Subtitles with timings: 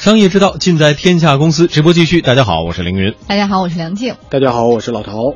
[0.00, 1.66] 商业之道，尽在天下公司。
[1.66, 3.14] 直播继续，大家好，我是凌云。
[3.26, 4.14] 大家好，我是梁静。
[4.30, 5.34] 大家好，我是老陶。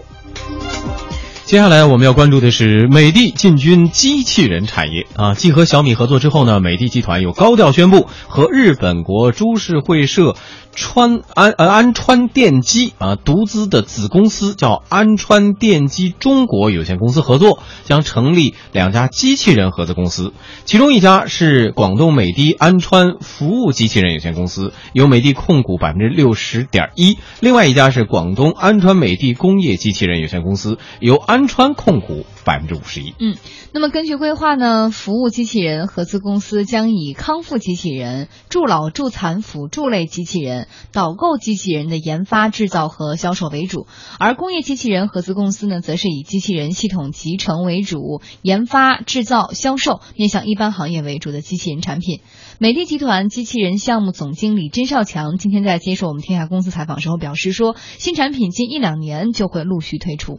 [1.44, 5.34] 接下来我们要关注的是美的进军机器人产业啊！
[5.34, 10.34] 继和小米合作之后呢，美的集团又高调宣布和日本国株式会社。
[10.76, 20.32] 川安呃安川电机啊，独资的子公司叫安川电机中国有限公司合作，将成立两家机器人合资公司，
[20.64, 33.14] 其中一家是广东美的安川服务机器人有限公司，由美的控股百分之六十点一；另外一家是广东安川美的工业机器人有限公司，由安川控股百分之五十一。
[33.18, 33.36] 嗯，
[33.72, 40.68] 那么根据规划呢，服务机器人合资公司将以康复机器人、助老助残辅助类机器人。
[40.92, 43.86] 导购机器人的研发、制造和销售为主，
[44.18, 52.20] 而工业机器人合资公司呢，则是以机器人系统集成为主，研发、制造、销售面向一般行业为主的机器人产品。
[52.58, 60.38] 美的集团机器人项目总经理甄少强今天在接受我们天下公司采访时候表示说，新产品近一两年就会陆续推出。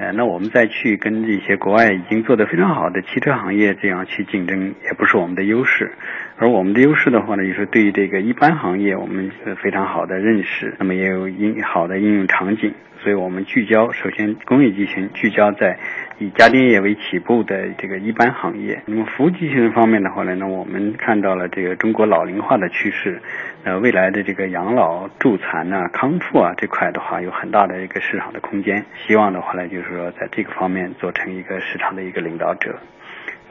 [0.00, 5.92] 呃，那我们再去跟这些国外已经做得非常好的汽车行业这样去竞争，也不是我们的优势。
[6.40, 12.72] 而我们的优势的话呢，就是对于这个一般行业，我们是非常好的认识，那么也有应好的应用场景。
[13.02, 15.78] 所以我们聚焦，首先工业机器人聚焦在
[16.18, 18.80] 以家电业为起步的这个一般行业。
[18.86, 23.20] 那么服务机器人方面的话呢，那我们看到了这个中国老龄化的趋势，
[23.64, 28.86] 呃，未来的这个养老助残啊、康复啊这块的话，有很大的一个市场的空间。
[29.06, 32.78] 希望的话呢，就是说在这个方面做成一个市场的一个领导者。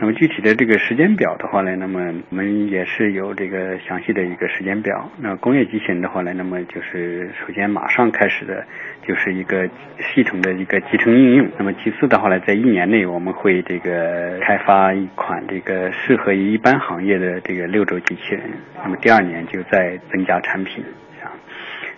[0.01, 5.11] 那么具体的这个时间表的话呢，那么我们也是有这个详细的一个时间表。
[5.19, 8.65] 那工业机器人的话呢，那么就是首先马上开始的，
[9.05, 9.69] 就是一个
[10.13, 11.49] 系统的一个集成应用。
[11.57, 18.41] 那么其次的话呢，在一年内我们会这个开发一款这个适合于一般行业的这个六轴机器人。
[18.81, 20.81] 那么第二年就再增加产品。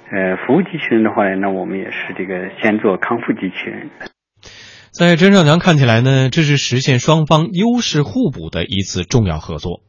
[0.10, 3.90] 呃，服务机器人的话呢，那我们也是这个先做康复机器人。
[4.92, 9.80] 在甄少强看起来呢，这是实现双方优势互补的一次重要合作。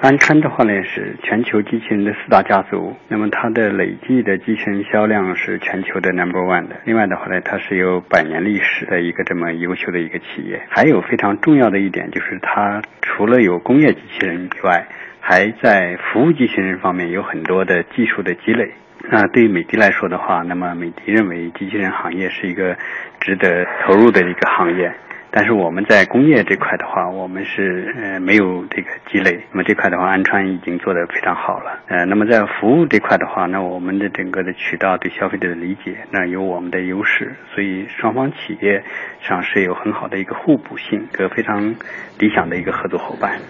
[0.00, 6.76] 安川的话呢是全球机器人的四大家族，那么它的累计的机器人销量是全球的 number one 的。
[6.84, 10.62] 另外的话呢，它是有百年历史的一个这么优秀的一个企业。
[10.70, 14.86] 还有非常重要的一点就是，它除了有工业机器人以外，
[15.28, 18.70] 还在服务机器人方面有很多的技术的积累。
[19.10, 22.76] 那对于美的来说的话，那么美的认为机器人行业是一个
[23.18, 24.94] 值得投入的一个行业，
[25.32, 29.40] 但是我们在工业这块的话，我们是呃没有这个积累。
[29.50, 31.80] 那么这块的话，安川已经做得非常好了。
[31.88, 38.84] 呃，那么在服务这块的话，那我们的整个的渠道对消费者的理解，那有我们的优势，所以双方企业
[39.22, 41.74] 上是有很好的一个互补性，一个非常
[42.20, 43.40] 理想的一个合作伙伴。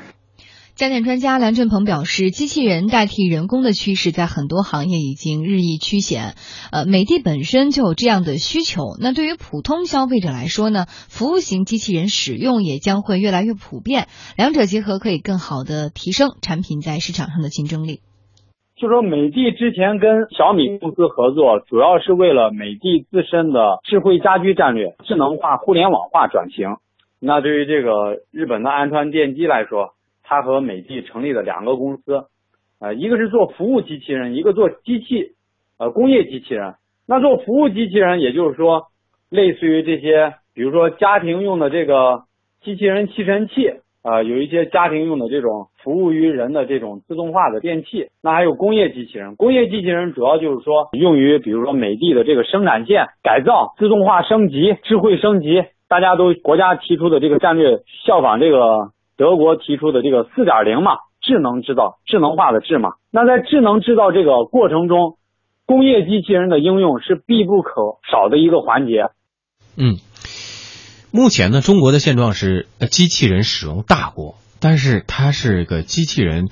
[0.77, 6.35] 家电专家梁振鹏表示，机器人代替人工的趋势在很多行业已经日益趋显。
[6.71, 8.83] 呃，美的本身就有这样的需求。
[9.01, 14.09] 那对于普通消费者来说呢，服务型机器人使用也将会越来越普遍。
[14.37, 18.01] 两者结合可以更好的提升产品在市场上的竞争力。
[18.77, 26.77] 就说美的之前跟小米公司合作，主要是为了美的自身的智慧家居战略、智能化、互联网化转型。
[27.19, 29.96] 那对于这个日本的安川电机来说，
[30.29, 32.25] 他和美的成立了两个公司，
[32.81, 35.35] 呃，一个是做服务机器人，一个做机器，
[35.79, 36.75] 呃，工业机器人。
[37.07, 38.89] 那做服务机器人，也就是说，
[39.31, 42.25] 类似于这些，比如说家庭用的这个
[42.61, 43.71] 机器人吸尘器，
[44.03, 48.09] 啊，有一些家庭用的这种服务于人的这种自动化的电器。
[48.21, 55.63] 那还有工业机器人，工业机器人主要就是说用于，比如说美的的这个生产线改造、自动化升级、智慧升级。
[55.89, 58.91] 大家都国家提出的这个战略，效仿这个。
[59.17, 62.91] 德国提出的这个四点零嘛，智能制造、智能化的智嘛。
[63.11, 65.17] 那在智能制造这个过程中，
[65.65, 69.09] 工业机器人的应用是必不可少的一个环节。
[69.77, 69.97] 嗯，
[71.11, 76.51] 目前呢，中国的现状是机器人使用大国，但是它是个机器人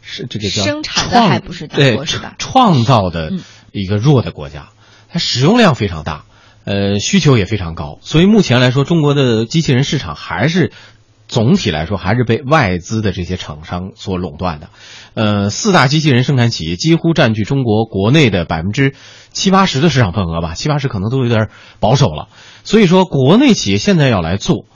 [0.00, 2.36] 是这个叫生产的还不是大国是吧？
[2.38, 3.32] 创造的
[3.72, 4.68] 一个弱的国家，
[5.08, 6.24] 它使用量非常大，
[6.64, 10.70] 呃，需求也非常高，所以目前来说，中国的机器人市场还是。
[11.26, 14.68] 总体来说，还是被外资的这些厂商所垄断的。
[15.14, 18.94] 呃，四大机器人生产企业几乎占据中国国内的百分之
[19.30, 21.48] 七八十的市场份额吧，七八十可能都有点
[21.80, 22.28] 保守了。
[22.62, 24.66] 所以说，国内企业现在要来做，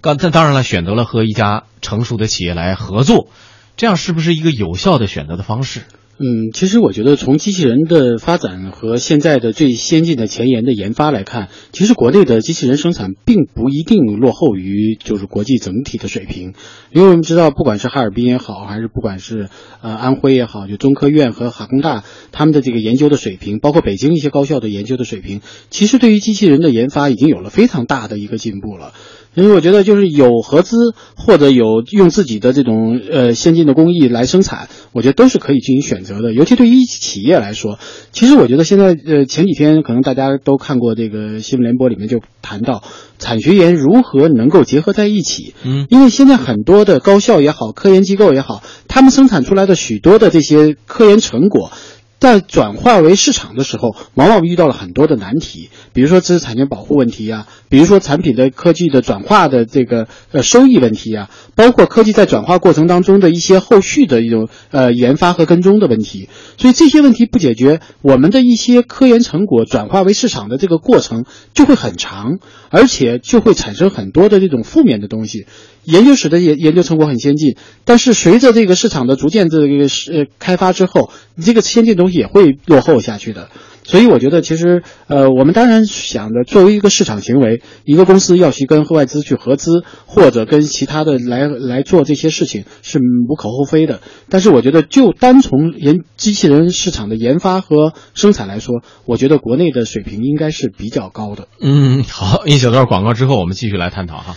[0.00, 3.28] 刚但当然了，选择了和一家成熟的企业来合作，
[3.76, 5.82] 这样是不是一个有效的选择的方式？
[6.22, 16.52] 嗯，其实我觉得从机器人的发展和现在的最先进的前沿的研发来看，其实国内的机器人生产并不一定落后于就是国际整体的水平，
[16.92, 19.48] 因为我们知道，不管是哈尔滨也好，还是不管是
[19.80, 25.40] 呃安徽也好，就中科院和哈工大他们的这个研究的水平，包括北京一些高校的研究的水平，
[25.70, 28.92] 其实对于机器人的研发已经有了非常大的一个进步了。
[29.34, 30.76] 因为我觉得，就是有合资
[31.16, 36.32] 或者有用自己的这种呃先进的工艺来生产，我觉得都是可以进行选择的。
[36.32, 37.78] 尤其对于企业来说，
[38.12, 42.82] 其实我觉得现在呃前几天可能大家都看过这个新闻联播里面就谈到
[43.18, 45.54] 产学研如何能够结合在一起。
[45.64, 51.70] 嗯，因为现在很多的高校也好，科研机构也好，他们生产出来的许多的这些科研成果。
[52.20, 66.28] 在转化为市场的时候，往往遇到了很多的难题，比如说知识产权保护问题呀，比如说产品的科技的转化的这个呃收益问题呀，包括科技在转化过程当中的一些后续的一种呃研发和跟踪的问题。
[66.58, 71.24] 所以这些问题不解决，我们的一些科研成果转化为市场的这个过程
[71.54, 72.38] 就会很长，
[72.68, 75.46] 而且就会产生很多的这种负面的东西。
[75.84, 83.48] 研究室的研研究成果很先进，但是随着这个市场的逐渐这个是开发之后，你这个先进东西也会落后下去的。
[83.82, 94.00] 所以我觉得，其实呃，我们当然想着作为一个市场行为，一个公司要去跟外资去合资，或者跟其他的来来做这些事情是无可厚非的。
[94.28, 101.48] 但是我觉得，就单从研机器人市场的研发和生产来说，我觉得国内的水平应该是比较高的。
[101.60, 104.36] 嗯，好，一小段广告之后，我们继续来探讨哈。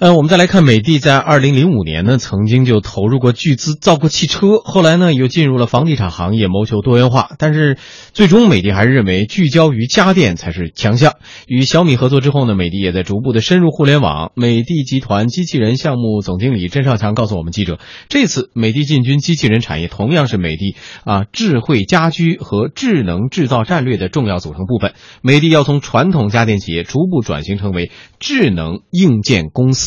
[0.00, 7.30] 呃，我们再来看美的，在二零零五年呢，曾经就投入过巨资造过汽车，后来呢又进入了房地产行业，谋求多元化。
[7.38, 7.78] 但是，
[8.12, 11.14] 最终美的还是认为聚焦于家电才是强项。
[11.46, 14.32] 与小米合作之后呢，美的也在逐步的深入互联网。
[14.34, 20.74] 美的集团机器人项目总经理甄少强告诉我们记者，这次美的进军机器人产业，同样是美的
[21.04, 24.94] 啊智慧家居和智能制造战略的重要组成部分。
[25.22, 29.83] 美的要从传统家电企业逐步转型成为智能硬件公司。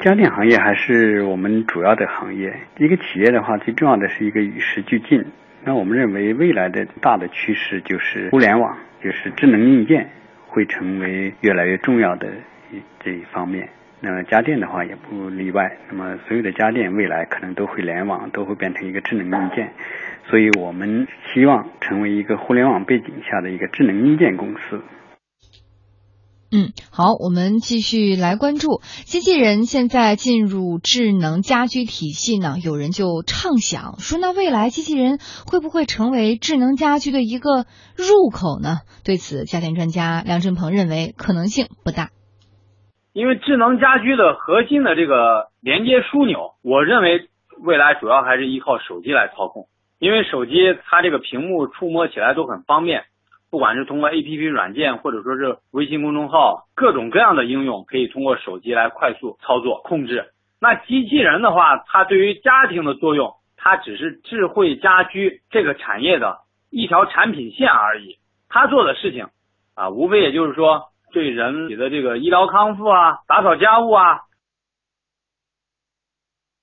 [0.00, 2.54] 家电行业还是我们主要的行业。
[2.78, 5.26] 一个企业的话，最重要的是一个与时俱进。
[5.62, 10.08] 那我们认为未来的大的趋势就是互联网，就是智能硬件
[10.46, 12.28] 会成为越来越重要的
[13.04, 13.68] 这一方面。
[14.00, 15.76] 那么家电的话也不例外。
[15.90, 19.70] 那么所有的家电未来可能都会联网，都会变成一个智能硬件。
[20.24, 24.80] 所以我们希望成为一个互联网背景下的一个智能硬件公司。
[26.52, 32.56] 嗯，好，我们继续来关注机器人现在进入智能家居体系呢。
[32.60, 38.78] 有人就畅想说，那未来机器人会不会成为智能家居的一个入口呢？
[39.04, 42.10] 对此，家电专家梁振鹏认为可能性不大。
[43.12, 47.28] 因为智能家居的核心的这个连接枢纽，我认为
[47.62, 49.68] 未来主要还是依靠手机来操控，
[50.00, 50.52] 因为手机
[50.84, 53.04] 它这个屏幕触摸起来都很方便。
[53.50, 60.32] 不管是通过 A P P 软件，或者说是微信公众号，各种各样的应用可以通过手机来快速操作控制。
[60.60, 66.38] 那机器人的话，它对于家庭的作用，它只是智慧家居这个产业的
[66.70, 68.18] 一条产品线而已。
[68.48, 69.26] 它做的事情
[69.74, 74.20] 啊，无非也就是说对人体的这个医疗康复啊，打扫家务啊。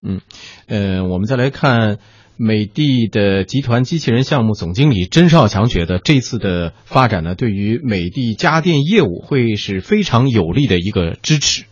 [0.01, 0.21] 嗯，
[0.69, 1.97] 呃，我们再来看。
[2.37, 11.65] 美的的集团机器人项目总经理甄少强觉得，这次的发展呢，对于美的家电业务会是非常有利的一个支持，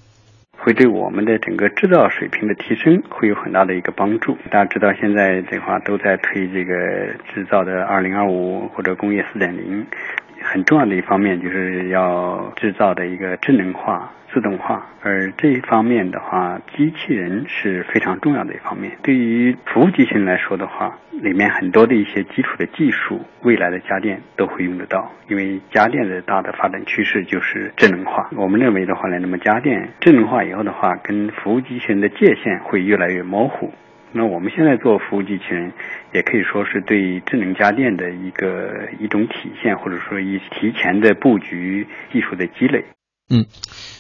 [0.58, 4.36] 会对我们的整个制造水平的提升会有很大的一个帮助。
[4.52, 6.74] 大家知道，现在这话都在推这个
[7.34, 9.86] 制造的二零二五或者工业四点零。
[10.46, 18.92] 很重要的一方面就是要制造的一个智能化、自动化，而这一方面的话，机器人是非常重要的一方面。
[19.02, 25.12] 对于服务机器人来说的话，里面很多的一些基础的技术，未来的家电都会用得到。
[25.28, 28.30] 因为家电的大的发展趋势就是智能化。
[28.36, 33.74] 我们认为的话呢，那么家电智能化以后的话，跟服务机器人的界限会越来越模糊。
[34.18, 35.74] 那我们现在做服务机器人，
[36.14, 42.86] 也可以说是对智能家电的一个一种体现，或者说一提前的布局技术的积累。
[43.30, 43.46] 嗯。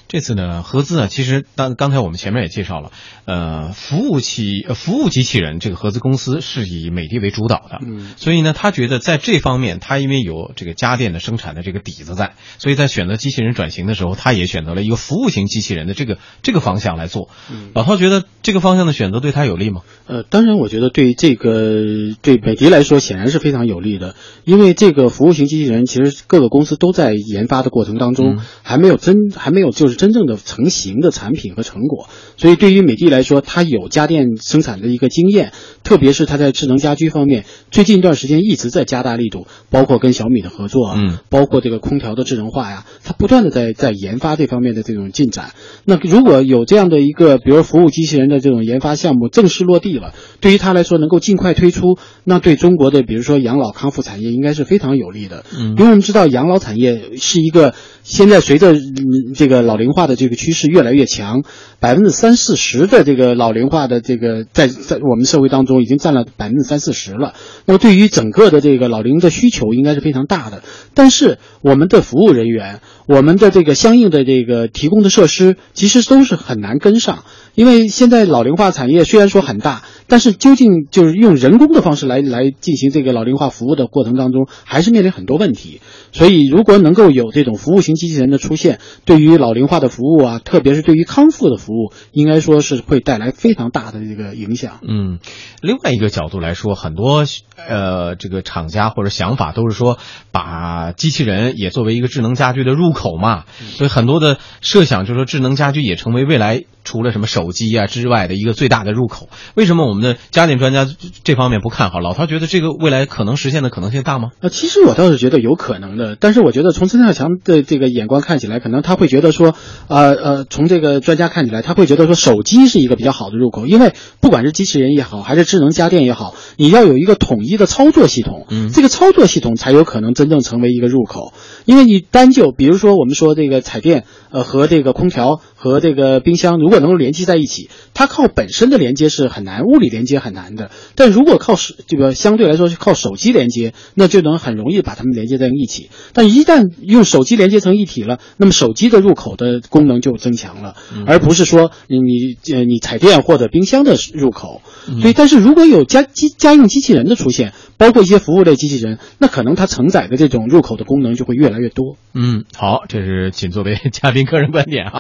[0.08, 2.91] 这次呢，合资啊，其实当刚才我们前面也介绍了，
[3.25, 17.29] 呃，服务器、服务机器人这个合资公司是以美的为主导的，嗯，所以呢，他觉得在这方面，他因为有这个家电的生产的这个底子在，所以在选择机器人转型的时候，他也选择了一个服务型机器人的这个这个方向来做。
[17.51, 19.82] 嗯，老涛觉得这个方向的选择对他有利吗？
[20.05, 21.82] 呃，当然，我觉得对这个
[22.22, 24.15] 对美的来说显然是非常有利的，
[24.46, 29.14] 因为这个服务型机器人其实各个公司都在研发的过程当中，还没有真。
[29.15, 32.10] 真还没有就是真正的成型的产品和成果。
[32.38, 35.53] 所以对于美的来说，它有家电生产的一个经验，
[35.84, 45.51] 特别是它在智能家居方面，最近一段时间一直在加大力度，包括跟小米的合作啊，嗯，包括这个空调的智能化呀，它不断的在在研发这方面的这种进展。
[45.86, 55.45] 那如果有这样的一个，比如服务机器人的这种研发项目正式落地了，对于它来说能够尽快推出，那对中国的比如说养老康复产业应该是非常有利的。
[55.57, 57.74] 嗯因为我们知道养老产业是一个
[58.06, 61.42] 现在随着嗯这个老龄化的这个趋势越来越强，
[61.80, 67.34] 百分之三四十的这个老龄化的这个在在我们社会当中已经占了百分之三四十了。
[67.66, 70.62] 那么对于整个的这个老龄的需求应该是非常大的，
[70.94, 77.24] 但是我们的服务人员，我们的这个相应的这个提供的设施，其实都是很难跟上。
[77.56, 85.82] 因为现在老龄化产业虽然说很大，但是究竟就是用人工的方式来来进行这个老龄化服务的过程当中，还是面临很多问题。
[86.12, 94.80] 所以，如果能够有这种服务型机器人的出现，对于老龄化的服务啊，特别是对于康复的服务，应该说是会带来非常大的这个影响。
[94.88, 95.20] 嗯，
[95.62, 97.26] 另外一个角度来说，很多
[97.68, 99.98] 呃这个厂家或者想法都是说，
[100.32, 109.28] 把机器人也作为一个智能家居的入口嘛，所以很多的设想就是说，智能家居也成为未来除了什么手机啊之外的一个最大的入口。
[109.56, 110.88] 为什么我们的家电专家
[111.24, 112.00] 这方面不看好？
[112.00, 114.30] 老陶觉得这个未来可能实现的可能性大吗？
[114.40, 119.56] 呃，其实我倒是觉得有可能的，但是我觉得从曾小强的这个眼光看起来，可能他会觉得说，
[119.88, 131.34] 呃呃，从这个专家看起来，他会觉得说手机是一个比较好的入口，因为不管是机器人也好，还是智能家电也好，你要有一个统一的操作系统，嗯这个操作系统才有可能真正成为一个入口。
[131.66, 140.69] 因为你单就比如说我们说这个彩电，呃和这个空调和这个冰箱，如果能够联系在一起，它靠本身的连接是很难，物理连接很难的。
[140.93, 145.89] 但如果靠手这个相对来说是靠手机连接，那就能很容易把它们连接在一起。
[146.13, 150.75] 但一旦用手机连接成一体了，那么手机的入口的功能就增强了，
[151.07, 154.62] 而不是说你你呃你彩电或者冰箱的入口。
[155.01, 161.98] 所以，但是如果有家机家用机器人的出现，包括一些服务类机器人，那可能它承载的这种入口的功能就会越来越多。
[162.13, 164.93] 嗯，好，这是仅作为嘉宾个人观点啊。